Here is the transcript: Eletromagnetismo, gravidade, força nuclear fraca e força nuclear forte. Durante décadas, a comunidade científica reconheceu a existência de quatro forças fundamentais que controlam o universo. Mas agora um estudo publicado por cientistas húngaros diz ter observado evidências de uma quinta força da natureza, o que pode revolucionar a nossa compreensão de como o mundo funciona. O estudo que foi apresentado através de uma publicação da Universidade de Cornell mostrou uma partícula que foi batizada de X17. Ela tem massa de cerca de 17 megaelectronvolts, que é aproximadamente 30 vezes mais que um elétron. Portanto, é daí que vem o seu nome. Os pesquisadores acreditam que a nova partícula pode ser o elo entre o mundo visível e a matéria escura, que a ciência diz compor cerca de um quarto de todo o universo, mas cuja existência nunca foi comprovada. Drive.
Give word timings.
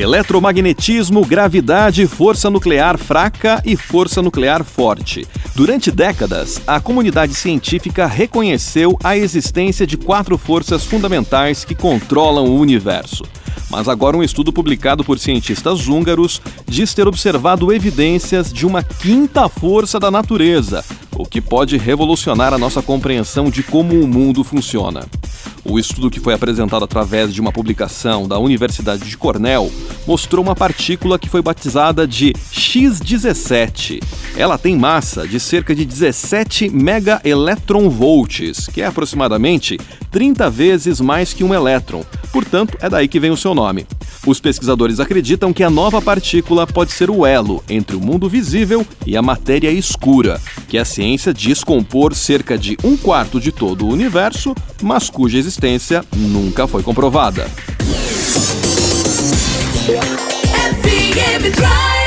Eletromagnetismo, 0.00 1.22
gravidade, 1.26 2.06
força 2.06 2.48
nuclear 2.48 2.96
fraca 2.96 3.62
e 3.66 3.76
força 3.76 4.22
nuclear 4.22 4.64
forte. 4.64 5.28
Durante 5.54 5.90
décadas, 5.90 6.58
a 6.66 6.80
comunidade 6.80 7.34
científica 7.34 8.06
reconheceu 8.06 8.96
a 9.04 9.14
existência 9.14 9.86
de 9.86 9.98
quatro 9.98 10.38
forças 10.38 10.86
fundamentais 10.86 11.66
que 11.66 11.74
controlam 11.74 12.46
o 12.46 12.58
universo. 12.58 13.24
Mas 13.70 13.88
agora 13.88 14.16
um 14.16 14.22
estudo 14.22 14.50
publicado 14.50 15.04
por 15.04 15.18
cientistas 15.18 15.86
húngaros 15.86 16.40
diz 16.66 16.94
ter 16.94 17.06
observado 17.06 17.70
evidências 17.70 18.50
de 18.50 18.64
uma 18.64 18.82
quinta 18.82 19.50
força 19.50 20.00
da 20.00 20.10
natureza, 20.10 20.82
o 21.14 21.26
que 21.26 21.42
pode 21.42 21.76
revolucionar 21.76 22.54
a 22.54 22.58
nossa 22.58 22.80
compreensão 22.80 23.50
de 23.50 23.62
como 23.62 24.00
o 24.00 24.08
mundo 24.08 24.42
funciona. 24.44 25.06
O 25.70 25.78
estudo 25.78 26.10
que 26.10 26.18
foi 26.18 26.34
apresentado 26.34 26.84
através 26.84 27.32
de 27.32 27.40
uma 27.40 27.52
publicação 27.52 28.26
da 28.26 28.36
Universidade 28.40 29.08
de 29.08 29.16
Cornell 29.16 29.70
mostrou 30.04 30.44
uma 30.44 30.56
partícula 30.56 31.16
que 31.16 31.28
foi 31.28 31.40
batizada 31.40 32.08
de 32.08 32.32
X17. 32.52 34.02
Ela 34.36 34.58
tem 34.58 34.76
massa 34.76 35.28
de 35.28 35.38
cerca 35.38 35.72
de 35.72 35.84
17 35.84 36.68
megaelectronvolts, 36.70 38.66
que 38.66 38.82
é 38.82 38.86
aproximadamente 38.86 39.78
30 40.10 40.50
vezes 40.50 41.00
mais 41.00 41.32
que 41.32 41.44
um 41.44 41.54
elétron. 41.54 42.04
Portanto, 42.32 42.76
é 42.80 42.90
daí 42.90 43.06
que 43.06 43.20
vem 43.20 43.30
o 43.30 43.36
seu 43.36 43.54
nome. 43.54 43.86
Os 44.26 44.40
pesquisadores 44.40 45.00
acreditam 45.00 45.52
que 45.52 45.62
a 45.62 45.70
nova 45.70 46.00
partícula 46.02 46.66
pode 46.66 46.92
ser 46.92 47.10
o 47.10 47.24
elo 47.24 47.62
entre 47.68 47.96
o 47.96 48.00
mundo 48.00 48.28
visível 48.28 48.86
e 49.06 49.16
a 49.16 49.22
matéria 49.22 49.70
escura, 49.70 50.40
que 50.68 50.76
a 50.76 50.84
ciência 50.84 51.32
diz 51.32 51.64
compor 51.64 52.14
cerca 52.14 52.58
de 52.58 52.76
um 52.84 52.96
quarto 52.96 53.40
de 53.40 53.50
todo 53.50 53.86
o 53.86 53.90
universo, 53.90 54.54
mas 54.82 55.08
cuja 55.08 55.38
existência 55.38 56.04
nunca 56.14 56.66
foi 56.66 56.82
comprovada. 56.82 57.48
Drive. 61.40 61.99